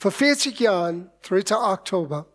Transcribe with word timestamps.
Vor 0.00 0.12
40 0.12 0.60
Jahren, 0.60 1.10
3. 1.22 1.56
Oktober, 1.56 2.26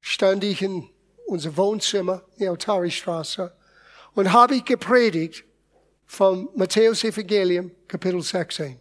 stand 0.00 0.42
ich 0.44 0.62
in 0.62 0.88
unser 1.26 1.54
Wohnzimmer 1.58 2.22
in 2.36 2.44
der 2.44 2.52
Otari-Straße 2.54 3.54
und 4.14 4.32
habe 4.32 4.54
ich 4.54 4.64
gepredigt 4.64 5.44
vom 6.06 6.48
Matthäus 6.56 7.04
Evangelium, 7.04 7.70
Kapitel 7.86 8.22
16, 8.22 8.80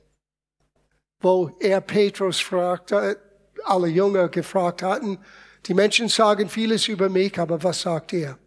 wo 1.19 1.51
er 1.59 1.81
Petrus 1.81 2.39
fragte, 2.39 3.19
alle 3.65 3.89
Jünger 3.89 4.29
gefragt 4.29 4.81
hatten, 4.81 5.19
die 5.65 5.73
Menschen 5.73 6.07
sagen 6.07 6.47
vieles 6.47 6.87
über 6.87 7.09
mich, 7.09 7.37
aber 7.37 7.61
was 7.61 7.81
sagt 7.81 8.13
er? 8.13 8.39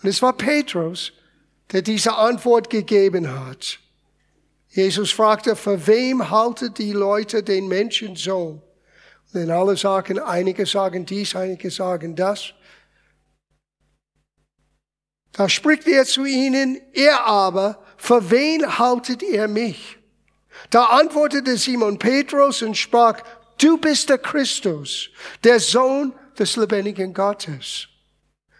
Und 0.00 0.08
es 0.08 0.22
war 0.22 0.32
Petrus, 0.32 1.12
der 1.72 1.82
diese 1.82 2.14
Antwort 2.16 2.70
gegeben 2.70 3.28
hat. 3.28 3.80
Jesus 4.74 5.12
fragte, 5.12 5.54
für 5.54 5.86
wem 5.86 6.30
halten 6.30 6.74
die 6.74 6.90
Leute 6.90 7.44
den 7.44 7.68
Menschensohn? 7.68 8.60
Denn 9.32 9.50
alle 9.50 9.76
sagen, 9.76 10.18
einige 10.18 10.66
sagen 10.66 11.06
dies, 11.06 11.36
einige 11.36 11.70
sagen 11.70 12.16
das. 12.16 12.52
Da 15.30 15.48
spricht 15.48 15.86
er 15.86 16.04
zu 16.04 16.24
ihnen, 16.24 16.80
er 16.92 17.24
aber, 17.24 17.84
für 17.96 18.30
wen 18.32 18.78
haltet 18.78 19.22
ihr 19.22 19.46
mich? 19.46 19.98
Da 20.70 20.86
antwortete 20.86 21.56
Simon 21.56 21.96
Petrus 21.96 22.60
und 22.62 22.76
sprach, 22.76 23.20
du 23.58 23.78
bist 23.78 24.08
der 24.08 24.18
Christus, 24.18 25.08
der 25.44 25.60
Sohn 25.60 26.12
des 26.36 26.56
lebendigen 26.56 27.14
Gottes. 27.14 27.86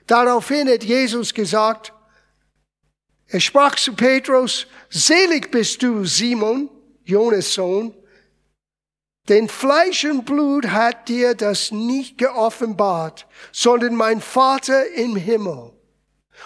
Daraufhin 0.07 0.69
hat 0.69 0.85
Jesus 0.85 1.35
gesagt, 1.35 1.93
er 3.35 3.41
sprach 3.41 3.75
zu 3.75 3.95
Petrus, 3.95 4.69
selig 4.91 5.51
bist 5.51 5.83
du, 5.83 6.05
Simon, 6.05 6.71
Jonas 7.05 7.53
Sohn, 7.53 7.93
denn 9.29 9.49
Fleisch 9.49 10.05
und 10.05 10.25
Blut 10.25 10.69
hat 10.69 11.09
dir 11.09 11.35
das 11.35 11.73
nicht 11.73 12.17
geoffenbart, 12.17 13.27
sondern 13.51 13.97
mein 13.97 14.21
Vater 14.21 14.89
im 14.93 15.17
Himmel. 15.17 15.73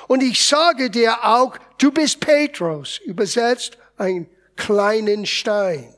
Und 0.07 0.23
ich 0.23 0.43
sage 0.43 0.89
dir 0.89 1.27
auch, 1.27 1.59
du 1.77 1.93
bist 1.93 2.21
Petrus, 2.21 2.97
übersetzt 3.05 3.77
ein 3.99 4.27
kleinen 4.57 5.27
Stein. 5.27 5.95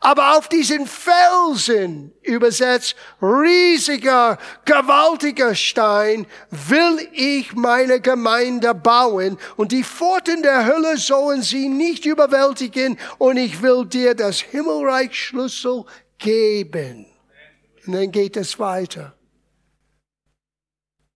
Aber 0.00 0.36
auf 0.36 0.48
diesen 0.48 0.86
Felsen, 0.86 2.12
übersetzt 2.22 2.96
riesiger, 3.20 4.38
gewaltiger 4.64 5.54
Stein, 5.54 6.26
will 6.50 7.08
ich 7.12 7.54
meine 7.54 8.00
Gemeinde 8.00 8.74
bauen 8.74 9.38
und 9.56 9.72
die 9.72 9.84
Pforten 9.84 10.42
der 10.42 10.66
Hölle 10.66 10.96
sollen 10.96 11.42
sie 11.42 11.68
nicht 11.68 12.04
überwältigen 12.04 12.98
und 13.18 13.36
ich 13.36 13.62
will 13.62 13.86
dir 13.86 14.14
das 14.14 14.40
Himmelreich 14.40 15.14
Schlüssel 15.14 15.84
geben. 16.18 17.06
Und 17.86 17.92
dann 17.94 18.10
geht 18.10 18.36
es 18.36 18.58
weiter. 18.58 19.14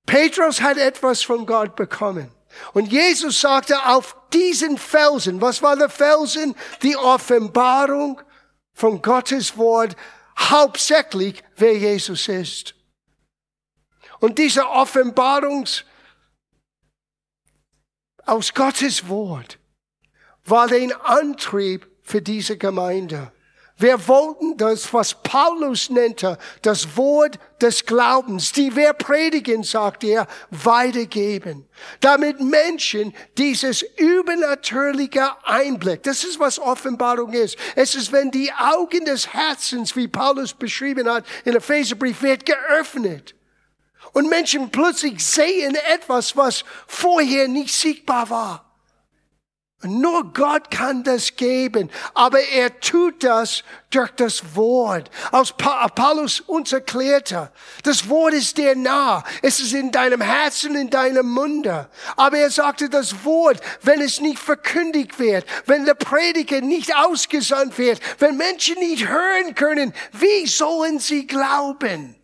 Petrus 0.06 0.60
hat 0.60 0.76
etwas 0.76 1.22
von 1.22 1.46
Gott 1.46 1.76
bekommen. 1.76 2.30
Und 2.72 2.90
Jesus 2.90 3.40
sagte, 3.40 3.86
auf 3.86 4.16
diesen 4.32 4.76
Felsen, 4.76 5.40
was 5.40 5.62
war 5.62 5.76
der 5.76 5.88
Felsen? 5.88 6.54
Die 6.82 6.96
Offenbarung 6.96 8.20
von 8.80 9.02
Gottes 9.02 9.58
Wort, 9.58 9.94
hauptsächlich 10.38 11.44
wer 11.56 11.76
Jesus 11.76 12.28
ist. 12.28 12.74
Und 14.20 14.38
diese 14.38 14.66
Offenbarungs 14.66 15.84
aus 18.24 18.54
Gottes 18.54 19.06
Wort 19.06 19.58
war 20.46 20.66
den 20.66 20.92
Antrieb 20.94 21.86
für 22.02 22.22
diese 22.22 22.56
Gemeinde. 22.56 23.32
Wir 23.80 24.06
wollten 24.08 24.58
das, 24.58 24.92
was 24.92 25.14
Paulus 25.22 25.88
nannte, 25.88 26.36
das 26.60 26.98
Wort 26.98 27.38
des 27.62 27.86
Glaubens, 27.86 28.52
die 28.52 28.76
wir 28.76 28.92
predigen, 28.92 29.62
sagt 29.62 30.04
er, 30.04 30.26
weitergeben. 30.50 31.66
Damit 32.00 32.40
Menschen 32.40 33.14
dieses 33.38 33.80
übernatürliche 33.96 35.30
Einblick, 35.44 36.02
das 36.02 36.24
ist 36.24 36.38
was 36.38 36.58
Offenbarung 36.58 37.32
ist. 37.32 37.56
Es 37.74 37.94
ist, 37.94 38.12
wenn 38.12 38.30
die 38.30 38.52
Augen 38.52 39.06
des 39.06 39.32
Herzens, 39.32 39.96
wie 39.96 40.08
Paulus 40.08 40.52
beschrieben 40.52 41.08
hat, 41.08 41.24
in 41.46 41.52
der 41.52 41.62
Epheserbrief 41.62 42.20
wird 42.20 42.44
geöffnet. 42.44 43.34
Und 44.12 44.28
Menschen 44.28 44.70
plötzlich 44.70 45.24
sehen 45.24 45.74
etwas, 45.90 46.36
was 46.36 46.64
vorher 46.86 47.48
nicht 47.48 47.74
sichtbar 47.74 48.28
war. 48.28 48.69
Nur 49.82 50.30
Gott 50.34 50.70
kann 50.70 51.04
das 51.04 51.36
geben, 51.36 51.90
aber 52.12 52.40
er 52.40 52.80
tut 52.80 53.24
das 53.24 53.64
durch 53.88 54.10
das 54.10 54.54
Wort. 54.54 55.10
Als 55.32 55.54
Paulus 55.54 56.40
uns 56.40 56.74
erklärte, 56.74 57.50
das 57.82 58.06
Wort 58.10 58.34
ist 58.34 58.58
dir 58.58 58.76
nah, 58.76 59.24
es 59.40 59.58
ist 59.58 59.72
in 59.72 59.90
deinem 59.90 60.20
Herzen, 60.20 60.76
in 60.76 60.90
deinem 60.90 61.30
Munde. 61.30 61.88
Aber 62.16 62.36
er 62.36 62.50
sagte, 62.50 62.90
das 62.90 63.24
Wort, 63.24 63.58
wenn 63.80 64.02
es 64.02 64.20
nicht 64.20 64.38
verkündigt 64.38 65.18
wird, 65.18 65.46
wenn 65.64 65.86
der 65.86 65.94
Prediger 65.94 66.60
nicht 66.60 66.94
ausgesandt 66.94 67.78
wird, 67.78 68.00
wenn 68.18 68.36
Menschen 68.36 68.78
nicht 68.80 69.08
hören 69.08 69.54
können, 69.54 69.94
wie 70.12 70.46
sollen 70.46 70.98
sie 70.98 71.26
glauben? 71.26 72.19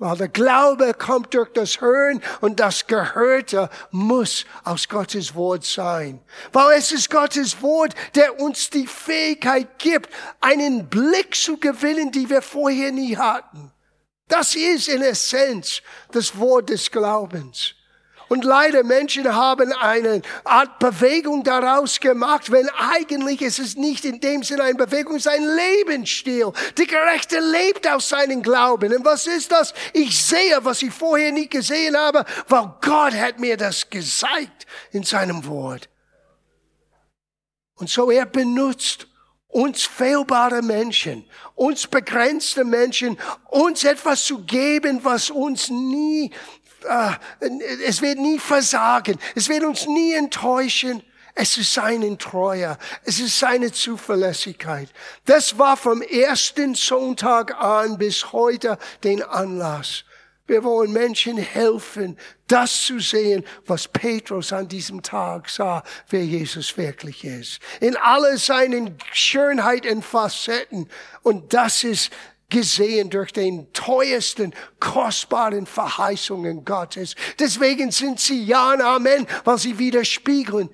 Weil 0.00 0.16
der 0.16 0.28
Glaube 0.28 0.94
kommt 0.94 1.34
durch 1.34 1.52
das 1.52 1.82
Hören 1.82 2.22
und 2.40 2.58
das 2.58 2.86
Gehörte 2.86 3.68
muss 3.90 4.46
aus 4.64 4.88
Gottes 4.88 5.34
Wort 5.34 5.62
sein. 5.62 6.22
Weil 6.52 6.78
es 6.78 6.90
ist 6.90 7.10
Gottes 7.10 7.60
Wort, 7.60 7.94
der 8.14 8.40
uns 8.40 8.70
die 8.70 8.86
Fähigkeit 8.86 9.78
gibt, 9.78 10.08
einen 10.40 10.88
Blick 10.88 11.34
zu 11.34 11.58
gewinnen, 11.58 12.10
die 12.12 12.30
wir 12.30 12.40
vorher 12.40 12.92
nie 12.92 13.18
hatten. 13.18 13.72
Das 14.26 14.56
ist 14.56 14.88
in 14.88 15.02
Essenz 15.02 15.82
das 16.12 16.38
Wort 16.38 16.70
des 16.70 16.90
Glaubens. 16.90 17.74
Und 18.30 18.44
leider 18.44 18.84
Menschen 18.84 19.34
haben 19.34 19.72
eine 19.72 20.22
Art 20.44 20.78
Bewegung 20.78 21.42
daraus 21.42 21.98
gemacht, 21.98 22.52
wenn 22.52 22.68
eigentlich 22.78 23.42
ist 23.42 23.58
es 23.58 23.74
nicht 23.74 24.04
in 24.04 24.20
dem 24.20 24.44
Sinne 24.44 24.62
eine 24.62 24.76
Bewegung, 24.76 25.16
es 25.16 25.26
ist 25.26 25.32
ein 25.32 25.42
Lebensstil. 25.42 26.52
Der 26.78 26.86
Gerechte 26.86 27.40
lebt 27.40 27.90
aus 27.90 28.10
seinem 28.10 28.40
Glauben. 28.40 28.94
Und 28.94 29.04
was 29.04 29.26
ist 29.26 29.50
das? 29.50 29.74
Ich 29.92 30.16
sehe, 30.24 30.64
was 30.64 30.80
ich 30.80 30.92
vorher 30.92 31.32
nie 31.32 31.48
gesehen 31.48 31.96
habe, 31.96 32.24
weil 32.46 32.72
Gott 32.80 33.14
hat 33.14 33.40
mir 33.40 33.56
das 33.56 33.90
gezeigt 33.90 34.64
in 34.92 35.02
seinem 35.02 35.44
Wort. 35.46 35.88
Und 37.74 37.90
so 37.90 38.12
er 38.12 38.26
benutzt 38.26 39.08
uns 39.48 39.82
fehlbare 39.82 40.62
Menschen, 40.62 41.24
uns 41.56 41.88
begrenzte 41.88 42.64
Menschen, 42.64 43.18
uns 43.48 43.82
etwas 43.82 44.24
zu 44.24 44.44
geben, 44.44 45.00
was 45.02 45.30
uns 45.30 45.68
nie 45.68 46.30
es 47.86 48.02
wird 48.02 48.18
nie 48.18 48.38
versagen. 48.38 49.18
Es 49.34 49.48
wird 49.48 49.64
uns 49.64 49.86
nie 49.86 50.14
enttäuschen. 50.14 51.02
Es 51.34 51.56
ist 51.56 51.72
seine 51.72 52.18
Treue. 52.18 52.76
Es 53.04 53.20
ist 53.20 53.38
seine 53.38 53.72
Zuverlässigkeit. 53.72 54.88
Das 55.24 55.58
war 55.58 55.76
vom 55.76 56.02
ersten 56.02 56.74
Sonntag 56.74 57.60
an 57.60 57.98
bis 57.98 58.32
heute 58.32 58.78
den 59.04 59.22
Anlass. 59.22 60.04
Wir 60.50 60.64
wollen 60.64 60.92
Menschen 60.92 61.36
helfen, 61.36 62.18
das 62.48 62.82
zu 62.82 62.98
sehen, 62.98 63.44
was 63.66 63.86
Petrus 63.86 64.52
an 64.52 64.66
diesem 64.66 65.00
Tag 65.00 65.48
sah, 65.48 65.84
wer 66.08 66.24
Jesus 66.24 66.76
wirklich 66.76 67.24
ist. 67.24 67.60
In 67.78 67.96
all 67.96 68.36
seinen 68.36 68.98
Schönheit 69.12 69.86
und 69.86 70.04
Facetten. 70.04 70.90
Und 71.22 71.54
das 71.54 71.84
ist 71.84 72.10
gesehen 72.50 73.08
durch 73.10 73.32
den 73.32 73.72
teuersten, 73.72 74.52
kostbaren 74.80 75.66
Verheißungen 75.66 76.64
Gottes. 76.64 77.14
Deswegen 77.38 77.90
sind 77.90 78.20
sie 78.20 78.44
Ja 78.44 78.74
und 78.74 78.82
Amen, 78.82 79.26
weil 79.44 79.58
sie 79.58 79.78
widerspiegeln 79.78 80.68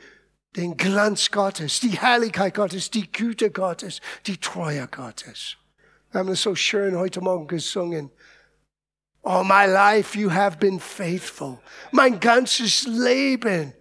den 0.57 0.77
Glanz 0.77 1.31
Gottes, 1.31 1.81
die 1.81 1.91
Herrlichkeit 1.91 2.55
Gottes, 2.55 2.91
die 2.91 3.11
Güte 3.13 3.51
Gottes, 3.51 4.01
die 4.27 4.39
Treue 4.39 4.89
Gottes. 4.89 5.57
Wir 6.11 6.21
haben 6.21 6.31
es 6.31 6.43
so 6.43 6.55
schön 6.55 6.97
heute 6.97 7.21
Morgen 7.21 7.47
gesungen. 7.47 8.11
All 9.23 9.45
my 9.45 9.67
life 9.67 10.19
you 10.19 10.31
have 10.31 10.57
been 10.59 10.81
faithful. 10.81 11.59
Mein 11.91 12.21
ganzes 12.21 12.87
Leben 12.87 13.75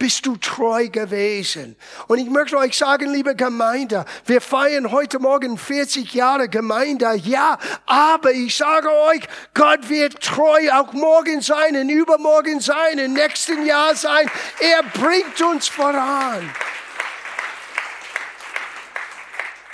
bist 0.00 0.24
du 0.24 0.36
treu 0.38 0.88
gewesen. 0.88 1.76
Und 2.08 2.18
ich 2.18 2.30
möchte 2.30 2.56
euch 2.56 2.76
sagen, 2.76 3.12
liebe 3.12 3.36
Gemeinde, 3.36 4.06
wir 4.24 4.40
feiern 4.40 4.90
heute 4.90 5.18
Morgen 5.18 5.58
40 5.58 6.14
Jahre 6.14 6.48
Gemeinde, 6.48 7.14
ja, 7.16 7.58
aber 7.84 8.32
ich 8.32 8.56
sage 8.56 8.88
euch, 8.90 9.20
Gott 9.52 9.88
wird 9.90 10.20
treu 10.22 10.72
auch 10.72 10.94
morgen 10.94 11.42
sein, 11.42 11.76
und 11.76 11.90
übermorgen 11.90 12.60
sein, 12.60 12.98
im 12.98 13.12
nächsten 13.12 13.66
Jahr 13.66 13.94
sein. 13.94 14.28
Er 14.60 14.82
bringt 14.82 15.40
uns 15.42 15.68
voran. 15.68 16.50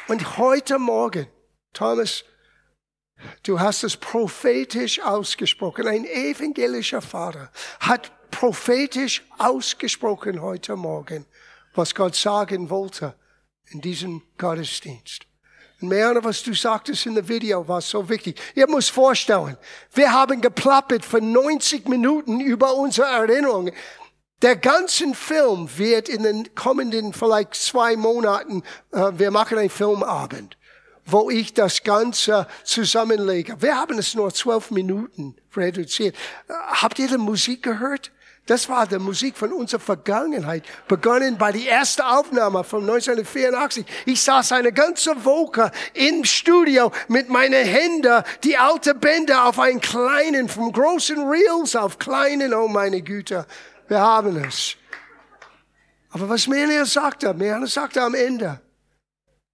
Und 0.09 0.39
heute 0.39 0.81
Morgen, 0.81 1.29
Thomas, 1.73 2.25
du 3.45 3.61
hast 3.61 3.85
es 3.85 3.97
prophetisch 3.97 5.01
ausgesprochen, 5.01 5.87
ein 5.87 6.05
evangelischer 6.05 7.01
Vater 7.01 7.53
hat 7.79 8.11
prophetisch 8.31 9.23
ausgesprochen 9.39 10.43
heute 10.43 10.77
Morgen, 10.77 11.27
was 11.75 11.95
Gott 11.95 12.15
sagen 12.15 12.71
wollte 12.71 13.15
in 13.71 13.81
diesem 13.81 14.23
Gottesdienst. 14.39 15.27
Mehr, 15.81 16.25
was 16.25 16.43
du 16.43 16.55
sagtest 16.55 17.05
in 17.05 17.17
dem 17.17 17.29
Video, 17.29 17.69
war 17.69 17.83
so 17.83 18.09
wichtig. 18.09 18.41
Ihr 18.55 18.67
müsst 18.67 18.91
vorstellen, 18.91 19.59
wir 19.93 20.11
haben 20.11 20.41
geplappert 20.41 21.05
für 21.05 21.21
90 21.21 21.87
Minuten 21.89 22.41
über 22.41 22.75
unsere 22.75 23.09
Erinnerungen. 23.09 23.75
Der 24.41 24.57
ganze 24.57 25.13
Film 25.15 25.69
wird 25.77 26.09
in 26.09 26.23
den 26.23 26.55
kommenden 26.55 27.13
vielleicht 27.13 27.55
zwei 27.55 27.97
Monaten, 27.97 28.63
äh, 28.93 29.13
wir 29.17 29.31
machen 29.31 29.59
einen 29.59 29.71
Filmabend, 29.71 30.57
wo 31.05 31.29
ich 31.31 31.53
das 31.53 31.83
Ganze 31.83 32.47
zusammenlege. 32.65 33.61
Wir 33.61 33.77
haben 33.77 33.99
es 33.99 34.15
nur 34.15 34.33
zwölf 34.33 34.71
Minuten 34.71 35.37
reduziert. 35.55 36.15
Äh, 36.49 36.53
habt 36.55 36.99
ihr 36.99 37.09
die 37.09 37.19
Musik 37.19 37.63
gehört? 37.63 38.13
Das 38.47 38.69
war 38.69 38.87
die 38.87 38.99
Musik 38.99 39.37
von 39.37 39.53
unserer 39.53 39.81
Vergangenheit, 39.81 40.63
begonnen 40.87 41.37
bei 41.37 41.51
der 41.51 41.69
ersten 41.69 42.03
Aufnahme 42.03 42.63
von 42.63 42.83
1984. 42.83 43.85
Ich 44.07 44.23
saß 44.23 44.53
eine 44.53 44.73
ganze 44.73 45.25
Woche 45.25 45.73
im 45.95 46.25
Studio 46.25 46.93
mit 47.09 47.29
meinen 47.29 47.67
Händen, 47.67 48.23
die 48.45 48.57
alte 48.57 48.95
Bänder 48.95 49.47
auf 49.47 49.59
einen 49.59 49.81
kleinen, 49.81 50.49
vom 50.49 50.73
großen 50.73 51.29
Reels 51.29 51.75
auf 51.75 51.99
kleinen, 51.99 52.55
oh 52.55 52.69
meine 52.69 53.03
Güte, 53.03 53.47
wir 53.89 54.01
haben 54.01 54.37
es. 54.45 54.77
Aber 56.11 56.29
was 56.29 56.47
Melian 56.47 56.87
sagte, 56.87 57.35
Melian 57.35 57.67
sagte 57.67 58.01
am 58.01 58.15
Ende, 58.15 58.61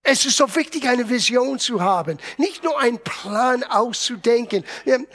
es 0.05 0.27
ist 0.27 0.37
so 0.37 0.53
wichtig, 0.57 0.89
eine 0.89 1.09
Vision 1.09 1.61
zu 1.61 1.81
haben, 1.81 2.19
nicht 2.37 2.65
nur 2.65 2.79
einen 2.81 2.99
Plan 2.99 3.63
auszudenken. 3.63 4.65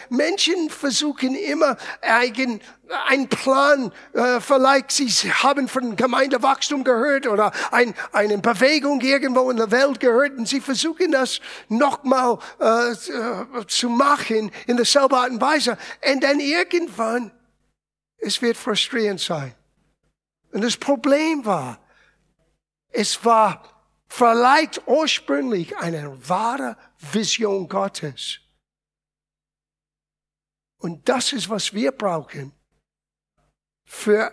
Menschen 0.09 0.69
versuchen 0.69 1.35
immer 1.35 1.75
eigen, 2.01 2.61
einen 3.07 3.27
Plan, 3.27 3.91
äh, 4.13 4.39
vielleicht 4.39 4.91
sie 4.91 5.09
haben 5.33 5.67
von 5.67 5.97
Gemeindewachstum 5.97 6.85
gehört 6.85 7.27
oder 7.27 7.51
ein, 7.71 7.93
eine 8.13 8.37
Bewegung 8.37 9.01
irgendwo 9.01 9.51
in 9.51 9.57
der 9.57 9.71
Welt 9.71 9.99
gehört 9.99 10.37
und 10.37 10.47
sie 10.47 10.61
versuchen 10.61 11.11
das 11.11 11.41
nochmal 11.67 12.39
äh, 12.61 12.91
äh, 12.91 13.67
zu 13.67 13.89
machen 13.89 14.51
in 14.67 14.77
derselben 14.77 15.15
Art 15.15 15.31
und 15.31 15.41
Weise. 15.41 15.77
Und 16.09 16.23
dann 16.23 16.39
irgendwann, 16.39 17.31
es 18.19 18.41
wird 18.41 18.55
frustrierend 18.55 19.19
sein. 19.19 19.53
Und 20.53 20.63
das 20.63 20.77
Problem 20.77 21.45
war, 21.45 21.77
es 22.89 23.25
war 23.25 23.76
vielleicht 24.07 24.87
ursprünglich 24.87 25.77
eine 25.77 26.29
wahre 26.29 26.77
Vision 27.11 27.67
Gottes. 27.67 28.39
Und 30.79 31.09
das 31.09 31.33
ist, 31.33 31.49
was 31.49 31.73
wir 31.73 31.91
brauchen 31.91 32.53
für 33.83 34.31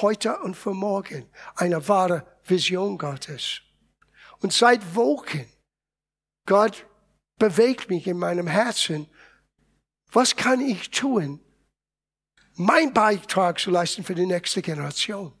heute 0.00 0.38
und 0.40 0.56
für 0.56 0.74
morgen. 0.74 1.28
Eine 1.54 1.86
wahre 1.88 2.26
Vision 2.44 2.98
Gottes. 2.98 3.60
Und 4.40 4.52
seit 4.52 4.94
Wochen, 4.94 5.44
Gott 6.46 6.86
bewegt 7.38 7.90
mich 7.90 8.06
in 8.06 8.18
meinem 8.18 8.46
Herzen. 8.46 9.08
Was 10.10 10.36
kann 10.36 10.60
ich 10.60 10.90
tun, 10.90 11.40
mein 12.54 12.92
Beitrag 12.92 13.58
zu 13.58 13.70
leisten 13.70 14.04
für 14.04 14.14
die 14.14 14.26
nächste 14.26 14.62
Generation? 14.62 15.32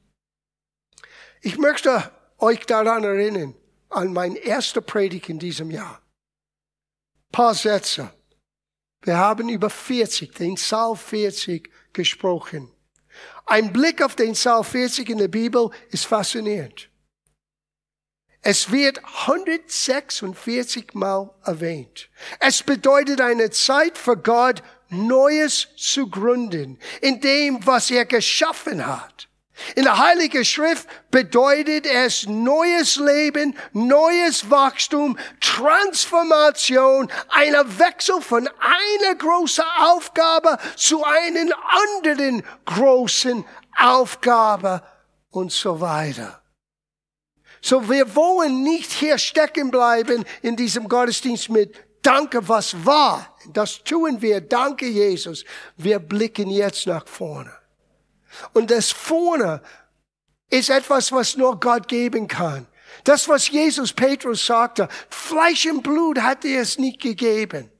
Ich 1.40 1.58
möchte 1.58 2.10
euch 2.42 2.66
daran 2.66 3.04
erinnern, 3.04 3.54
an 3.88 4.12
mein 4.12 4.36
erster 4.36 4.80
Predigt 4.80 5.28
in 5.28 5.38
diesem 5.38 5.70
Jahr. 5.70 6.02
Paar 7.30 7.54
Sätze. 7.54 8.12
Wir 9.02 9.16
haben 9.16 9.48
über 9.48 9.70
40, 9.70 10.34
den 10.34 10.56
Saal 10.56 10.96
40 10.96 11.70
gesprochen. 11.92 12.70
Ein 13.46 13.72
Blick 13.72 14.02
auf 14.02 14.16
den 14.16 14.34
Saal 14.34 14.64
40 14.64 15.08
in 15.08 15.18
der 15.18 15.28
Bibel 15.28 15.70
ist 15.90 16.06
faszinierend. 16.06 16.88
Es 18.42 18.72
wird 18.72 19.00
146 19.28 20.94
Mal 20.94 21.30
erwähnt. 21.44 22.10
Es 22.40 22.62
bedeutet 22.62 23.20
eine 23.20 23.50
Zeit 23.50 23.96
für 23.96 24.16
Gott, 24.16 24.62
Neues 24.88 25.68
zu 25.76 26.10
gründen, 26.10 26.78
in 27.00 27.20
dem, 27.20 27.64
was 27.66 27.90
er 27.90 28.04
geschaffen 28.04 28.86
hat. 28.86 29.21
In 29.76 29.84
der 29.84 29.98
Heiligen 29.98 30.44
Schrift 30.44 30.88
bedeutet 31.10 31.86
es 31.86 32.26
neues 32.26 32.96
Leben, 32.96 33.56
neues 33.72 34.50
Wachstum, 34.50 35.18
Transformation, 35.40 37.10
einer 37.28 37.78
Wechsel 37.78 38.20
von 38.20 38.48
einer 38.48 39.14
großen 39.16 39.64
Aufgabe 39.80 40.58
zu 40.76 41.04
einer 41.04 41.56
anderen 42.02 42.42
großen 42.64 43.44
Aufgabe 43.78 44.82
und 45.30 45.52
so 45.52 45.80
weiter. 45.80 46.42
So, 47.60 47.88
wir 47.88 48.14
wollen 48.16 48.64
nicht 48.64 48.90
hier 48.90 49.18
stecken 49.18 49.70
bleiben 49.70 50.24
in 50.42 50.56
diesem 50.56 50.88
Gottesdienst 50.88 51.48
mit 51.48 51.76
Danke, 52.02 52.48
was 52.48 52.84
war. 52.84 53.36
Das 53.52 53.84
tun 53.84 54.20
wir. 54.20 54.40
Danke, 54.40 54.86
Jesus. 54.86 55.44
Wir 55.76 56.00
blicken 56.00 56.50
jetzt 56.50 56.88
nach 56.88 57.06
vorne. 57.06 57.61
Und 58.52 58.70
das 58.70 58.90
vorne 58.90 59.62
ist 60.50 60.70
etwas, 60.70 61.12
was 61.12 61.36
nur 61.36 61.58
Gott 61.60 61.88
geben 61.88 62.28
kann. 62.28 62.66
Das, 63.04 63.28
was 63.28 63.48
Jesus 63.48 63.92
Petrus 63.92 64.46
sagte, 64.46 64.88
Fleisch 65.08 65.66
und 65.66 65.82
Blut 65.82 66.20
hat 66.20 66.44
er 66.44 66.62
es 66.62 66.78
nicht 66.78 67.00
gegeben. 67.00 67.70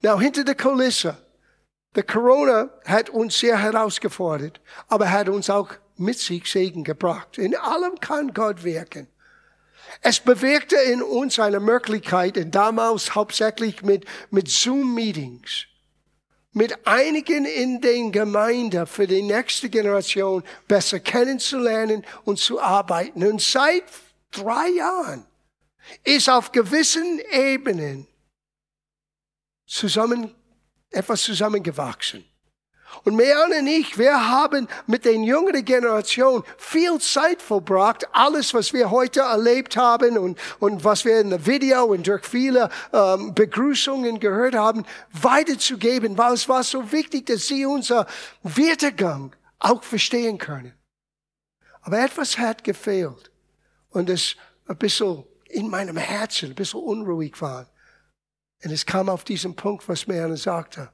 Now, 0.00 0.18
hinter 0.18 0.44
der 0.44 0.54
Kulisse, 0.54 1.16
der 1.94 2.04
Corona 2.04 2.70
hat 2.84 3.10
uns 3.10 3.38
sehr 3.38 3.58
herausgefordert, 3.58 4.60
aber 4.88 5.10
hat 5.10 5.28
uns 5.28 5.50
auch 5.50 5.70
mit 5.96 6.18
sich 6.18 6.50
Segen 6.50 6.84
gebracht. 6.84 7.38
In 7.38 7.56
allem 7.56 7.98
kann 8.00 8.32
Gott 8.32 8.62
wirken. 8.64 9.08
Es 10.00 10.20
bewirkte 10.20 10.76
in 10.76 11.02
uns 11.02 11.38
eine 11.38 11.60
Möglichkeit, 11.60 12.54
damals 12.54 13.14
hauptsächlich 13.14 13.82
mit, 13.82 14.04
mit 14.30 14.48
Zoom-Meetings, 14.48 15.66
mit 16.58 16.88
einigen 16.88 17.44
in 17.44 17.80
den 17.80 18.10
Gemeinden 18.10 18.84
für 18.88 19.06
die 19.06 19.22
nächste 19.22 19.70
Generation 19.70 20.42
besser 20.66 20.98
kennenzulernen 20.98 22.04
und 22.24 22.40
zu 22.40 22.60
arbeiten. 22.60 23.24
Und 23.24 23.40
seit 23.40 23.84
drei 24.32 24.68
Jahren 24.70 25.24
ist 26.02 26.28
auf 26.28 26.50
gewissen 26.50 27.20
Ebenen 27.30 28.08
zusammen, 29.66 30.34
etwas 30.90 31.22
zusammengewachsen. 31.22 32.24
Und 33.04 33.16
Mean 33.16 33.52
und 33.52 33.66
ich, 33.66 33.98
wir 33.98 34.28
haben 34.28 34.68
mit 34.86 35.04
den 35.04 35.22
jüngeren 35.22 35.64
Generationen 35.64 36.42
viel 36.56 36.98
Zeit 36.98 37.40
verbracht, 37.40 38.06
alles, 38.12 38.54
was 38.54 38.72
wir 38.72 38.90
heute 38.90 39.20
erlebt 39.20 39.76
haben 39.76 40.18
und, 40.18 40.38
und 40.58 40.84
was 40.84 41.04
wir 41.04 41.20
in 41.20 41.30
der 41.30 41.46
Video 41.46 41.84
und 41.84 42.06
durch 42.06 42.24
viele 42.24 42.70
ähm, 42.92 43.34
Begrüßungen 43.34 44.20
gehört 44.20 44.54
haben, 44.54 44.84
weiterzugeben, 45.12 46.18
weil 46.18 46.34
es 46.34 46.48
war 46.48 46.62
so 46.62 46.90
wichtig, 46.92 47.26
dass 47.26 47.46
sie 47.46 47.66
unser 47.66 48.06
Wertegang 48.42 49.34
auch 49.58 49.82
verstehen 49.82 50.38
können. 50.38 50.74
Aber 51.82 52.00
etwas 52.00 52.38
hat 52.38 52.64
gefehlt 52.64 53.30
und 53.90 54.10
es 54.10 54.36
ein 54.66 54.76
bisschen 54.76 55.24
in 55.48 55.70
meinem 55.70 55.96
Herzen, 55.96 56.50
ein 56.50 56.54
bisschen 56.54 56.80
unruhig 56.80 57.40
war. 57.40 57.66
Und 58.62 58.72
es 58.72 58.84
kam 58.84 59.08
auf 59.08 59.24
diesen 59.24 59.54
Punkt, 59.54 59.88
was 59.88 60.06
Mean 60.06 60.36
sagte. 60.36 60.90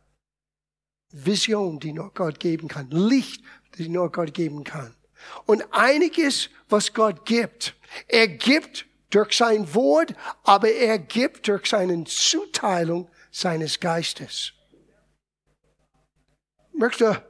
Vision, 1.15 1.79
die 1.79 1.93
nur 1.93 2.13
Gott 2.13 2.41
geben 2.41 2.69
kann. 2.69 2.91
Licht, 2.91 3.43
die 3.79 3.89
nur 3.89 4.11
Gott 4.11 4.35
geben 4.35 4.65
kann. 4.65 4.95
Und 5.47 5.65
einiges, 5.73 6.51
was 6.69 6.93
Gott 6.93 7.25
gibt, 7.25 7.75
er 8.09 8.29
gibt 8.29 8.87
durch 9.11 9.37
sein 9.37 9.73
Wort, 9.75 10.15
aber 10.43 10.71
er 10.71 10.99
gibt 10.99 11.47
durch 11.47 11.67
seine 11.67 12.03
Zuteilung 12.05 13.09
seines 13.31 13.79
Geistes. 13.79 14.53
Ich 16.73 16.79
möchte 16.81 17.25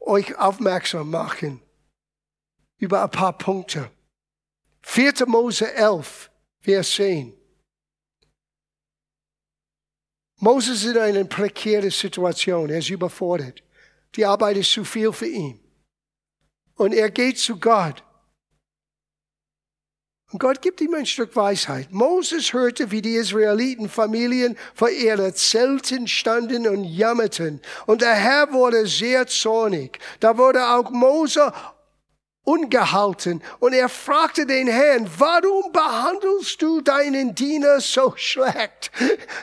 euch 0.00 0.36
aufmerksam 0.36 1.10
machen 1.10 1.62
über 2.78 3.02
ein 3.02 3.10
paar 3.10 3.36
Punkte. 3.36 3.90
4. 4.82 5.26
Mose 5.26 5.72
11, 5.74 6.30
Vers 6.60 6.92
10. 6.92 7.39
Moses 10.40 10.84
ist 10.84 10.92
in 10.92 10.98
einer 10.98 11.24
prekären 11.24 11.90
Situation. 11.90 12.70
Er 12.70 12.78
ist 12.78 12.90
überfordert. 12.90 13.62
Die 14.16 14.24
Arbeit 14.24 14.56
ist 14.56 14.72
zu 14.72 14.84
viel 14.84 15.12
für 15.12 15.28
ihn. 15.28 15.60
Und 16.74 16.94
er 16.94 17.10
geht 17.10 17.38
zu 17.38 17.60
Gott. 17.60 18.02
Und 20.32 20.38
Gott 20.38 20.62
gibt 20.62 20.80
ihm 20.80 20.94
ein 20.94 21.06
Stück 21.06 21.34
Weisheit. 21.36 21.88
Moses 21.90 22.52
hörte, 22.52 22.90
wie 22.90 23.02
die 23.02 23.16
Israeliten 23.16 23.88
Familien 23.88 24.56
vor 24.74 24.88
ihren 24.88 25.34
Zelten 25.34 26.06
standen 26.06 26.66
und 26.68 26.84
jammerten. 26.84 27.60
Und 27.86 28.00
der 28.00 28.14
Herr 28.14 28.52
wurde 28.52 28.86
sehr 28.86 29.26
zornig. 29.26 29.98
Da 30.20 30.38
wurde 30.38 30.68
auch 30.68 30.90
Mose 30.90 31.52
ungehalten. 32.44 33.42
Und 33.58 33.72
er 33.72 33.88
fragte 33.88 34.46
den 34.46 34.66
Herrn, 34.66 35.08
warum 35.18 35.72
behandelst 35.72 36.60
du 36.60 36.80
deinen 36.80 37.34
Diener 37.34 37.80
so 37.80 38.14
schlecht? 38.16 38.90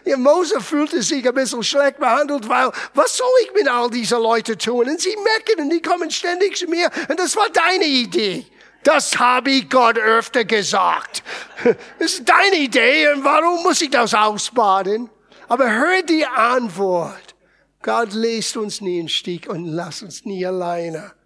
Ja, 0.06 0.18
Mose 0.18 0.60
fühlte 0.60 1.01
sich 1.01 1.27
ein 1.27 1.34
bisschen 1.34 1.63
schlecht 1.63 2.00
behandelt, 2.00 2.50
weil 2.50 2.72
was 2.94 3.18
soll 3.18 3.27
ich 3.44 3.54
mit 3.54 3.68
all 3.68 3.89
diesen 3.89 4.22
Leuten 4.22 4.58
tun? 4.58 4.89
Und 4.89 5.00
sie 5.00 5.16
meckern 5.16 5.66
und 5.66 5.70
die 5.70 5.82
kommen 5.82 6.12
ständig 6.12 6.58
zu 6.58 6.68
mir 6.68 6.89
und 7.08 7.20
das 7.20 7.36
war 7.36 7.50
deine 7.50 7.86
Idee. 7.86 8.46
Das 8.84 9.20
habe 9.20 9.51
ich 9.51 9.70
Gott 9.70 9.98
öfter 9.98 10.46
gesagt. 10.46 11.24
Das 12.00 12.13
ist 12.13 12.30
deine 12.30 12.58
Idee 12.58 13.12
und 13.12 13.24
warum 13.24 13.63
muss 13.63 13.82
ich 13.82 13.89
das 13.89 14.13
ausbaden? 14.13 15.10
Aber 15.48 15.70
hör 15.70 16.04
die 16.04 16.25
Antwort. 16.25 17.36
Gott 17.82 18.13
lässt 18.13 18.56
uns 18.58 18.82
nie 18.82 19.00
in 19.00 19.10
Stich 19.10 19.50
und 19.50 19.66
lasst 19.66 20.04
uns 20.04 20.25
nie 20.25 20.46
alleine. 20.46 21.17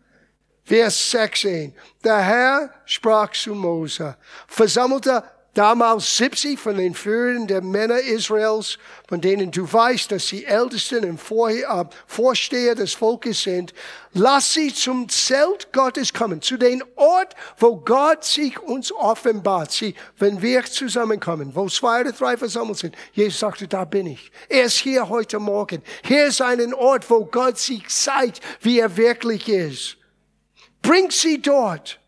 Vers 0.72 1.12
16. 1.12 1.74
Der 2.02 2.20
Herr 2.20 2.70
sprach 2.86 3.34
zu 3.34 3.54
Mose, 3.54 4.16
versammelte 4.48 5.22
damals 5.54 6.16
70 6.16 6.58
von 6.58 6.78
den 6.78 6.96
Führern 6.96 7.46
der 7.46 7.62
Männer 7.62 8.00
Israels, 8.00 8.78
von 9.10 9.20
denen 9.20 9.52
du 9.52 9.70
weißt, 9.70 10.14
dass 10.14 10.30
sie 10.30 10.46
Ältesten 10.46 11.04
und 11.04 11.20
Vorsteher 12.08 12.76
des 12.76 12.94
Volkes 12.94 13.42
sind, 13.42 13.74
lass 14.14 14.54
sie 14.54 14.74
zum 14.74 15.10
Zelt 15.10 15.74
Gottes 15.74 16.14
kommen, 16.14 16.42
zu 16.42 16.56
dem 16.56 16.82
Ort, 16.96 17.36
wo 17.58 17.76
Gott 17.76 18.24
sich 18.24 18.58
uns 18.58 18.94
offenbart. 18.94 19.74
Sie, 19.74 19.94
wenn 20.20 20.42
wir 20.42 20.64
zusammenkommen, 20.64 21.52
wo 21.54 21.68
zwei 21.68 22.00
oder 22.00 22.14
drei 22.14 22.38
versammelt 22.38 22.78
sind, 22.78 22.96
Jesus 23.12 23.42
sagte, 23.42 23.68
da 23.68 23.84
bin 23.84 24.08
ich. 24.08 24.32
Er 24.48 24.64
ist 24.64 24.78
hier 24.78 25.10
heute 25.10 25.38
Morgen. 25.40 25.84
Hier 26.06 26.28
ist 26.28 26.42
ein 26.42 26.74
Ort, 26.74 27.10
wo 27.10 27.26
Gott 27.26 27.60
sich 27.60 27.90
zeigt, 27.90 28.40
wie 28.62 28.80
er 28.80 28.96
wirklich 28.96 29.50
ist. 29.50 29.98
Bring 30.82 31.12
sie 31.12 31.42
dort. 31.42 32.00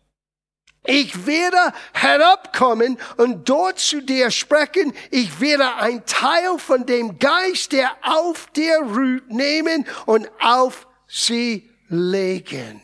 Ich 0.86 1.26
werde 1.26 1.72
herabkommen 1.94 2.98
und 3.16 3.48
dort 3.48 3.78
zu 3.78 4.02
dir 4.02 4.30
sprechen. 4.30 4.92
Ich 5.10 5.40
werde 5.40 5.76
ein 5.76 6.04
Teil 6.04 6.58
von 6.58 6.84
dem 6.84 7.18
Geist, 7.18 7.72
der 7.72 7.90
auf 8.02 8.48
dir 8.54 8.80
ruht, 8.80 9.30
nehmen 9.30 9.86
und 10.04 10.30
auf 10.40 10.86
sie 11.06 11.70
legen. 11.88 12.82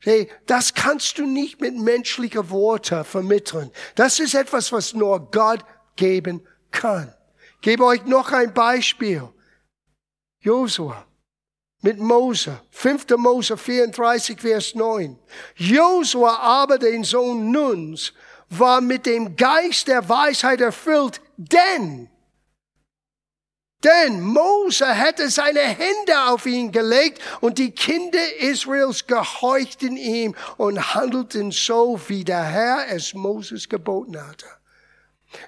Hey, 0.00 0.28
das 0.46 0.74
kannst 0.74 1.18
du 1.18 1.26
nicht 1.26 1.60
mit 1.60 1.76
menschlichen 1.76 2.50
Worten 2.50 3.04
vermitteln. 3.04 3.70
Das 3.94 4.18
ist 4.18 4.34
etwas, 4.34 4.72
was 4.72 4.92
nur 4.92 5.30
Gott 5.30 5.64
geben 5.96 6.46
kann. 6.72 7.14
Ich 7.54 7.60
gebe 7.60 7.84
euch 7.84 8.04
noch 8.04 8.32
ein 8.32 8.52
Beispiel. 8.52 9.28
Josua 10.40 11.06
mit 11.84 11.98
Mose. 11.98 12.60
5. 12.70 13.16
Mose 13.18 13.58
34, 13.58 14.40
Vers 14.40 14.74
9. 14.74 15.18
Josua 15.56 16.36
aber, 16.36 16.78
den 16.78 17.04
Sohn 17.04 17.50
Nuns, 17.50 18.14
war 18.48 18.80
mit 18.80 19.04
dem 19.04 19.36
Geist 19.36 19.88
der 19.88 20.08
Weisheit 20.08 20.62
erfüllt, 20.62 21.20
denn, 21.36 22.08
denn 23.84 24.22
Mose 24.22 24.86
hätte 24.86 25.28
seine 25.28 25.60
Hände 25.60 26.22
auf 26.28 26.46
ihn 26.46 26.72
gelegt 26.72 27.20
und 27.42 27.58
die 27.58 27.72
Kinder 27.72 28.34
Israels 28.38 29.06
gehorchten 29.06 29.98
ihm 29.98 30.34
und 30.56 30.94
handelten 30.94 31.52
so, 31.52 32.00
wie 32.06 32.24
der 32.24 32.44
Herr 32.44 32.88
es 32.88 33.12
Moses 33.12 33.68
geboten 33.68 34.16
hatte. 34.26 34.46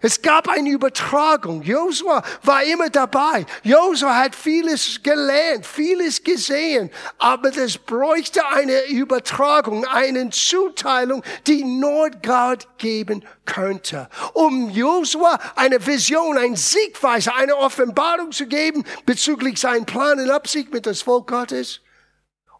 Es 0.00 0.20
gab 0.20 0.48
eine 0.48 0.70
Übertragung. 0.70 1.62
Josua 1.62 2.22
war 2.42 2.62
immer 2.64 2.90
dabei. 2.90 3.46
Josua 3.62 4.14
hat 4.16 4.34
vieles 4.34 5.02
gelernt, 5.02 5.66
vieles 5.66 6.22
gesehen. 6.22 6.90
Aber 7.18 7.56
es 7.56 7.78
bräuchte 7.78 8.46
eine 8.46 8.86
Übertragung, 8.86 9.84
eine 9.86 10.30
Zuteilung, 10.30 11.22
die 11.46 11.64
Gott 12.22 12.66
geben 12.78 13.24
könnte. 13.44 14.08
Um 14.34 14.70
Josua 14.70 15.38
eine 15.54 15.84
Vision, 15.84 16.36
ein 16.38 16.56
Siegweise, 16.56 17.34
eine 17.34 17.56
Offenbarung 17.56 18.32
zu 18.32 18.46
geben 18.46 18.84
bezüglich 19.04 19.58
seinen 19.58 19.86
Plan 19.86 20.20
und 20.20 20.30
Absicht 20.30 20.72
mit 20.72 20.86
das 20.86 21.02
Volk 21.02 21.28
Gottes. 21.28 21.80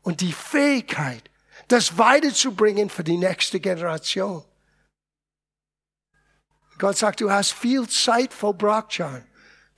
Und 0.03 0.21
die 0.21 0.33
Fähigkeit, 0.33 1.23
das 1.69 1.99
weiterzubringen 1.99 2.91
für 2.91 3.05
die 3.05 3.17
nächste 3.17 3.61
Generation. 3.61 4.45
Gott 6.79 6.97
sagt, 6.97 7.21
du 7.21 7.31
hast 7.31 7.53
viel 7.53 7.89
Zeit 7.89 8.35
verbracht, 8.35 8.93
John. 8.93 9.25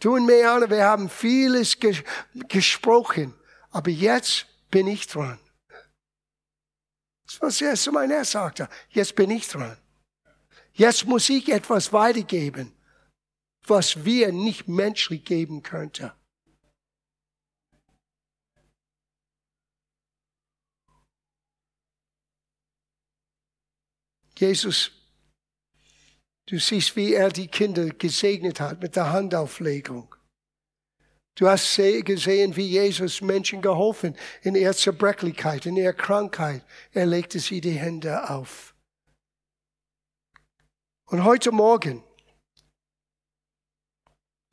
Du 0.01 0.15
und 0.15 0.27
Meana, 0.27 0.69
wir 0.71 0.85
haben 0.85 1.09
vieles 1.09 1.79
ges 1.79 2.03
gesprochen, 2.49 3.35
aber 3.71 3.91
jetzt 3.91 4.47
bin 4.71 4.87
ich 4.87 5.07
dran. 5.07 5.39
Das 7.27 7.41
war 7.41 7.49
das 7.49 7.61
erste 7.61 7.93
Mal, 7.93 8.11
er 8.11 8.25
sagte, 8.25 8.69
jetzt 8.91 9.15
bin 9.15 9.31
ich 9.31 9.49
dran. 9.49 9.77
Jetzt 10.73 11.07
muss 11.07 11.29
ich 11.29 11.51
etwas 11.51 11.93
weitergeben, 11.93 12.73
was 13.67 14.05
wir 14.05 14.33
nicht 14.33 14.69
menschlich 14.69 15.25
geben 15.25 15.63
könnten. 15.63 16.13
Jesus 24.39 24.98
Du 26.49 26.59
siehst, 26.59 26.97
wie 26.97 27.13
er 27.13 27.29
die 27.29 27.49
Kinder 27.49 27.91
gesegnet 27.91 28.59
hat 28.59 28.81
mit 28.81 28.97
der 28.97 29.13
Handauflegung. 29.13 30.15
Du 31.35 31.47
hast 31.47 31.77
gesehen, 31.77 32.57
wie 32.57 32.67
Jesus 32.67 33.21
Menschen 33.21 33.61
geholfen 33.61 34.17
in 34.41 34.55
ihrer 34.55 34.73
Zerbrechlichkeit, 34.73 35.67
in 35.67 35.77
ihrer 35.77 35.93
Krankheit. 35.93 36.65
Er 36.93 37.05
legte 37.05 37.39
sie 37.39 37.61
die 37.61 37.73
Hände 37.73 38.31
auf. 38.31 38.75
Und 41.05 41.23
heute 41.25 41.53
Morgen, 41.53 42.03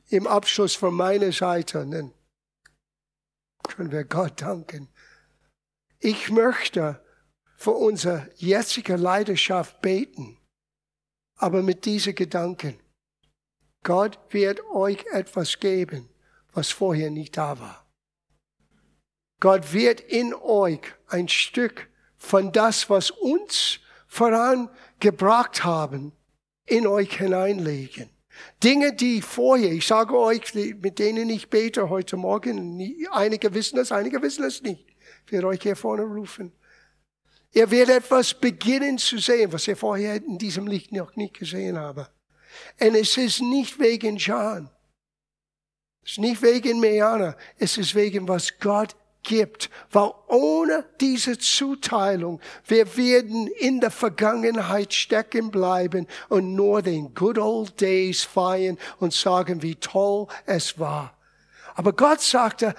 im 0.10 0.28
Abschluss 0.28 0.76
von 0.76 0.94
meiner 0.94 1.32
Seite, 1.32 1.80
können 3.64 3.92
wir 3.92 4.04
Gott 4.04 4.42
danken. 4.42 4.90
Ich 6.00 6.30
möchte 6.30 7.02
für 7.56 7.72
unsere 7.72 8.30
jetzige 8.36 8.98
Leidenschaft 8.98 9.80
beten 9.82 10.38
aber 11.36 11.62
mit 11.62 11.86
diesen 11.86 12.16
Gedanken. 12.16 12.80
Gott 13.84 14.20
wird 14.30 14.64
euch 14.72 15.06
etwas 15.12 15.60
geben, 15.60 16.10
was 16.54 16.72
vorher 16.72 17.12
nicht 17.12 17.38
da 17.38 17.60
war. 17.60 17.86
Gott 19.40 19.74
wird 19.74 20.00
in 20.00 20.34
euch 20.34 20.82
ein 21.08 21.28
Stück 21.28 21.90
von 22.16 22.52
das, 22.52 22.90
was 22.90 23.12
uns 23.12 23.80
vorangebracht 24.08 25.64
haben, 25.64 26.14
in 26.66 26.88
euch 26.88 27.18
hineinlegen. 27.18 28.10
Dinge, 28.64 28.94
die 28.94 29.22
vorher, 29.22 29.72
ich 29.72 29.86
sage 29.86 30.18
euch, 30.18 30.54
mit 30.56 31.00
denen 31.00 31.30
ich 31.30 31.50
bete 31.50 31.90
heute 31.90 32.18
Morgen, 32.18 32.82
einige 33.12 33.54
wissen 33.54 33.78
es, 33.78 33.92
einige 33.92 34.22
wissen 34.22 34.44
es 34.46 34.62
nicht. 34.62 34.86
Ich 35.26 35.32
werde 35.32 35.48
euch 35.48 35.62
hier 35.62 35.76
vorne 35.76 36.04
rufen. 36.04 36.52
Er 37.56 37.72
wird 37.72 37.90
etwas 37.90 38.34
beginnen 38.34 38.98
zu 38.98 39.18
sehen, 39.18 39.52
was 39.54 39.66
er 39.70 39.78
vorher 39.78 40.16
in 40.16 40.38
diesem 40.38 40.68
Licht 40.68 40.92
noch 40.92 41.16
nicht 41.16 41.40
gesehen 41.40 41.80
habe. 41.80 42.10
Und 42.82 42.96
es 42.96 43.16
ist 43.16 43.42
nicht 43.42 43.80
wegen 43.80 44.18
John. 44.18 44.70
Es 46.04 46.12
ist 46.12 46.18
nicht 46.20 46.42
wegen 46.42 46.82
Meana. 46.82 47.38
Es 47.58 47.78
ist 47.78 47.96
wegen 47.96 48.28
was 48.28 48.60
Gott 48.60 48.94
gibt. 49.24 49.70
Weil 49.90 50.12
ohne 50.28 50.84
diese 51.00 51.38
Zuteilung, 51.38 52.42
wir 52.68 52.98
werden 52.98 53.48
in 53.48 53.80
der 53.80 53.92
Vergangenheit 53.92 54.94
stecken 54.94 55.50
bleiben 55.50 56.08
und 56.28 56.56
nur 56.56 56.82
den 56.82 57.14
good 57.14 57.38
old 57.38 57.80
days 57.80 58.24
feiern 58.24 58.78
und 59.00 59.14
sagen, 59.14 59.62
wie 59.62 59.76
toll 59.76 60.28
es 60.46 60.78
war. 60.78 61.18
Aber 61.78 61.92
Gott 61.92 62.22
sagte, 62.22 62.74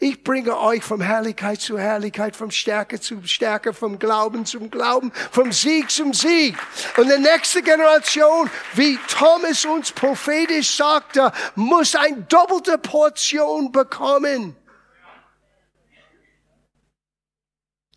ich 0.00 0.24
bringe 0.24 0.58
euch 0.58 0.82
von 0.82 1.00
Herrlichkeit 1.00 1.60
zu 1.60 1.78
Herrlichkeit, 1.78 2.34
vom 2.34 2.50
Stärke 2.50 3.00
zu 3.00 3.22
Stärke, 3.24 3.72
vom 3.72 4.00
Glauben 4.00 4.44
zum 4.46 4.68
Glauben, 4.68 5.12
vom 5.30 5.52
Sieg 5.52 5.92
zum 5.92 6.12
Sieg. 6.12 6.56
Und 6.96 7.08
die 7.08 7.20
nächste 7.20 7.62
Generation, 7.62 8.50
wie 8.74 8.98
Thomas 9.06 9.64
uns 9.64 9.92
prophetisch 9.92 10.76
sagte, 10.76 11.30
muss 11.54 11.94
eine 11.94 12.22
doppelte 12.22 12.78
Portion 12.78 13.70
bekommen. 13.70 14.56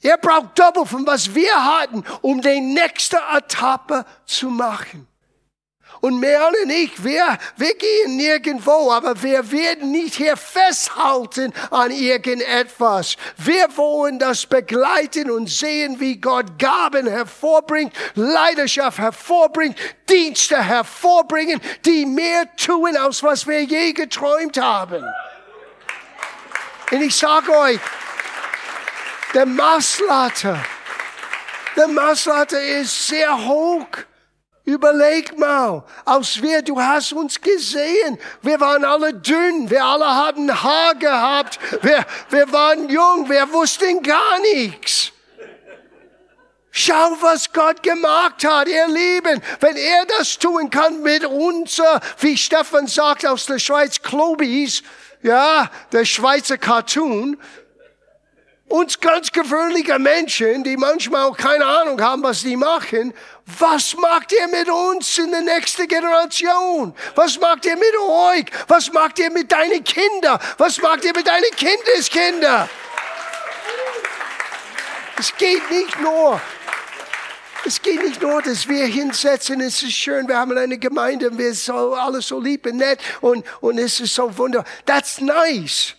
Er 0.03 0.19
braucht 0.19 0.59
doppelt 0.59 0.87
von 0.87 1.07
was 1.07 1.33
wir 1.33 1.65
hatten, 1.79 2.03
um 2.21 2.39
die 2.39 2.61
nächste 2.61 3.17
Etappe 3.35 4.05
zu 4.27 4.51
machen. 4.51 5.07
Und 6.01 6.19
Merle 6.19 6.57
und 6.63 6.69
ich, 6.69 7.03
wir, 7.03 7.37
wir 7.57 7.75
gehen 7.75 8.17
nirgendwo, 8.17 8.91
aber 8.91 9.21
wir 9.21 9.51
werden 9.51 9.91
nicht 9.91 10.15
hier 10.15 10.37
festhalten 10.37 11.53
an 11.71 11.91
irgendetwas. 11.91 13.15
Wir 13.37 13.67
wollen 13.77 14.19
das 14.19 14.45
begleiten 14.45 15.31
und 15.31 15.49
sehen, 15.49 15.99
wie 15.99 16.17
Gott 16.17 16.59
Gaben 16.59 17.07
hervorbringt, 17.07 17.93
Leidenschaft 18.15 18.97
hervorbringt, 18.97 19.77
Dienste 20.09 20.61
hervorbringen, 20.61 21.59
die 21.85 22.05
mehr 22.05 22.55
tun, 22.55 22.95
als 22.97 23.23
was 23.23 23.47
wir 23.47 23.63
je 23.63 23.93
geträumt 23.93 24.59
haben. 24.59 25.03
Und 26.91 27.01
ich 27.01 27.15
sage 27.15 27.51
euch, 27.51 27.79
der 29.33 29.45
Maßlatte, 29.45 30.57
der 31.75 31.87
Maßlatte 31.87 32.57
ist 32.57 33.07
sehr 33.07 33.37
hoch. 33.45 33.87
Überleg 34.75 35.39
mal, 35.39 35.85
als 36.03 36.41
wir, 36.41 36.61
du 36.61 36.77
hast 36.81 37.13
uns 37.13 37.39
gesehen, 37.39 38.19
wir 38.41 38.59
waren 38.59 38.83
alle 38.83 39.13
dünn, 39.13 39.69
wir 39.69 39.85
alle 39.85 40.05
haben 40.05 40.63
Haar 40.63 40.95
gehabt, 40.95 41.59
wir, 41.81 42.05
wir 42.29 42.51
waren 42.51 42.89
jung, 42.89 43.29
wir 43.29 43.53
wussten 43.53 44.03
gar 44.03 44.39
nichts. 44.53 45.13
Schau, 46.71 47.15
was 47.21 47.53
Gott 47.53 47.81
gemacht 47.83 48.43
hat, 48.43 48.67
ihr 48.67 48.87
Lieben. 48.89 49.41
Wenn 49.61 49.77
er 49.77 50.05
das 50.17 50.37
tun 50.37 50.69
kann 50.69 51.01
mit 51.01 51.23
uns, 51.23 51.81
wie 52.19 52.35
Stefan 52.35 52.87
sagt 52.87 53.25
aus 53.25 53.45
der 53.45 53.59
Schweiz, 53.59 54.01
Klobis, 54.01 54.83
ja, 55.23 55.71
der 55.93 56.03
Schweizer 56.03 56.57
Cartoon, 56.57 57.37
uns 58.67 58.99
ganz 58.99 59.31
gewöhnliche 59.31 59.99
Menschen, 59.99 60.63
die 60.63 60.75
manchmal 60.75 61.29
auch 61.29 61.37
keine 61.37 61.65
Ahnung 61.65 62.01
haben, 62.01 62.23
was 62.23 62.41
die 62.41 62.57
machen, 62.57 63.13
was 63.45 63.95
macht 63.95 64.31
ihr 64.31 64.47
mit 64.47 64.69
uns 64.69 65.17
in 65.17 65.31
der 65.31 65.41
nächsten 65.41 65.87
Generation? 65.87 66.95
Was 67.13 67.39
macht 67.39 67.65
ihr 67.65 67.75
mit 67.75 67.95
euch? 67.97 68.45
Was 68.67 68.91
macht 68.91 69.19
ihr 69.19 69.31
mit 69.31 69.51
deinen 69.51 69.83
Kindern? 69.83 70.39
Was 70.57 70.81
macht 70.81 71.05
ihr 71.05 71.13
mit 71.15 71.27
deinen 71.27 71.51
Kindeskindern? 71.55 72.67
Es 75.17 75.35
geht 75.37 75.69
nicht 75.69 75.99
nur 76.01 76.41
es 77.67 77.81
geht 77.81 78.03
nicht 78.03 78.21
nur, 78.21 78.43
dass 78.43 78.67
wir 78.67 78.85
hinsetzen, 78.85 79.59
es 79.59 79.81
ist 79.81 79.93
schön, 79.93 80.27
wir 80.27 80.37
haben 80.37 80.55
eine 80.55 80.77
Gemeinde, 80.77 81.35
wir 81.35 81.51
sind 81.51 81.75
so, 81.75 81.95
alles 81.95 82.27
so 82.27 82.39
lieb 82.39 82.67
und 82.67 82.77
nett 82.77 82.99
und, 83.21 83.43
und 83.59 83.79
es 83.79 83.99
ist 83.99 84.13
so 84.13 84.37
wunderbar. 84.37 84.71
That's 84.85 85.19
nice. 85.19 85.95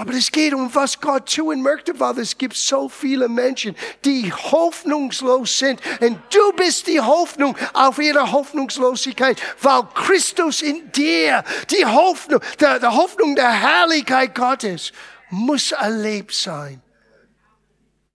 Aber 0.00 0.14
es 0.14 0.32
geht 0.32 0.54
um, 0.54 0.74
was 0.74 0.98
Gott 0.98 1.30
tun 1.30 1.60
möchte, 1.60 2.00
weil 2.00 2.18
es 2.20 2.38
gibt 2.38 2.56
so 2.56 2.88
viele 2.88 3.28
Menschen, 3.28 3.76
die 4.06 4.32
hoffnungslos 4.32 5.58
sind. 5.58 5.78
Und 6.00 6.18
du 6.30 6.52
bist 6.56 6.86
die 6.86 7.02
Hoffnung 7.02 7.54
auf 7.74 7.98
ihre 7.98 8.32
Hoffnungslosigkeit, 8.32 9.38
weil 9.60 9.82
Christus 9.92 10.62
in 10.62 10.90
dir, 10.92 11.44
die 11.70 11.84
Hoffnung, 11.84 12.40
der, 12.58 12.78
der 12.78 12.94
Hoffnung 12.94 13.36
der 13.36 13.50
Herrlichkeit 13.50 14.34
Gottes, 14.34 14.92
muss 15.28 15.72
erlebt 15.72 16.32
sein. 16.32 16.80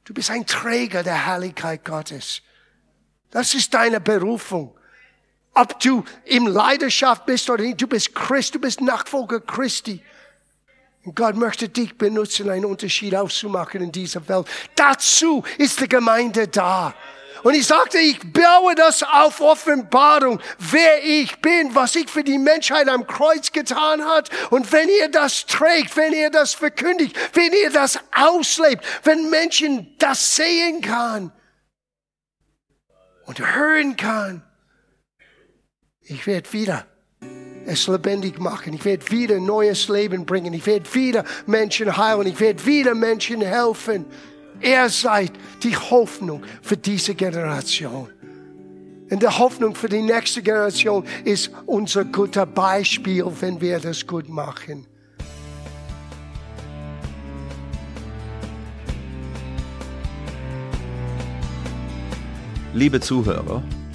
Du 0.06 0.16
bist 0.16 0.32
ein 0.32 0.48
Träger 0.48 1.04
der 1.04 1.28
Herrlichkeit 1.28 1.86
Gottes. 1.86 2.42
Das 3.30 3.54
ist 3.54 3.72
deine 3.76 4.02
Berufung. 4.02 4.76
Ob 5.54 5.80
du 5.80 6.04
im 6.24 6.48
Leidenschaft 6.48 7.28
bist 7.28 7.48
oder 7.48 7.62
nicht, 7.62 7.80
du 7.80 7.86
bist 7.86 8.16
Christ, 8.16 8.56
du 8.56 8.60
bist 8.60 8.82
Nachfolger 8.82 9.40
Christi. 9.40 10.02
Und 11.06 11.16
Gott 11.16 11.36
möchte 11.36 11.70
dich 11.70 11.98
benutzen, 11.98 12.50
einen 12.50 12.66
Unterschied 12.66 13.16
auszumachen 13.16 13.82
in 13.82 13.92
dieser 13.92 14.28
Welt. 14.28 14.48
Dazu 14.76 15.44
ist 15.58 15.80
die 15.80 15.88
Gemeinde 15.88 16.48
da. 16.48 16.94
Und 17.44 17.54
ich 17.54 17.68
sagte, 17.68 18.00
ich 18.00 18.20
baue 18.34 18.74
das 18.74 19.04
auf 19.04 19.40
Offenbarung, 19.40 20.42
wer 20.58 21.04
ich 21.04 21.40
bin, 21.42 21.76
was 21.76 21.96
ich 21.96 22.10
für 22.10 22.24
die 22.24 22.40
Menschheit 22.40 22.90
am 22.90 23.06
Kreuz 23.06 23.52
getan 23.52 24.04
hat. 24.04 24.30
Und 24.50 24.72
wenn 24.72 24.90
ihr 24.90 25.10
das 25.10 25.46
trägt, 25.46 25.96
wenn 25.96 26.12
ihr 26.12 26.32
das 26.32 26.56
verkündigt, 26.56 27.16
wenn 27.34 27.54
ihr 27.54 27.70
das 27.70 28.00
auslebt, 28.16 28.84
wenn 29.04 29.30
Menschen 29.30 29.96
das 30.00 30.36
sehen 30.36 30.82
kann, 30.82 31.32
und 33.26 33.40
hören 33.40 33.98
kann. 33.98 34.44
Ich 36.02 36.28
werde 36.28 36.52
wieder 36.54 36.88
es 37.66 37.88
lebendig 37.88 38.40
machen. 38.40 38.74
Ich 38.74 38.86
werde 38.86 39.10
wieder 39.12 39.40
neues 39.40 39.88
Leben 39.88 40.26
bringen. 40.26 40.54
Ich 40.54 40.66
werde 40.66 40.94
wieder 40.94 41.24
Menschen 41.46 41.96
heilen. 41.96 42.28
Ich 42.28 42.40
werde 42.40 42.66
wieder 42.66 42.96
Menschen 42.96 43.42
helfen. 43.42 44.06
Er 44.62 44.90
seid 44.90 45.32
die 45.64 45.76
Hoffnung 45.76 46.44
für 46.62 46.78
diese 46.78 47.16
Generation. 47.16 48.10
Und 49.10 49.22
die 49.22 49.28
Hoffnung 49.28 49.76
für 49.76 49.90
die 49.90 50.02
nächste 50.02 50.42
Generation 50.42 51.06
ist 51.24 51.52
unser 51.66 52.06
guter 52.06 52.46
Beispiel, 52.46 53.26
wenn 53.40 53.62
wir 53.62 53.80
das 53.80 54.06
gut 54.06 54.28
machen. 54.28 54.88
Liebe 62.74 63.00
Zuhörer, 63.00 63.64